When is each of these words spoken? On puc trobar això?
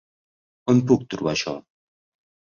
On 0.71 0.79
puc 0.91 1.03
trobar 1.13 1.33
això? 1.33 1.53